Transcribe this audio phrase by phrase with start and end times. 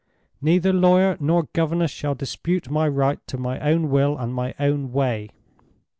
[0.41, 4.91] "Neither lawyer nor governess shall dispute my right to my own will and my own
[4.91, 5.29] way.